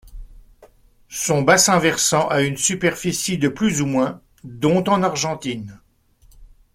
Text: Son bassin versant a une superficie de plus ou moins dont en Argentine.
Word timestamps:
Son 1.09 1.43
bassin 1.43 1.77
versant 1.77 2.27
a 2.29 2.41
une 2.41 2.57
superficie 2.57 3.37
de 3.37 3.49
plus 3.49 3.83
ou 3.83 3.85
moins 3.85 4.23
dont 4.43 4.83
en 4.87 5.03
Argentine. 5.03 5.79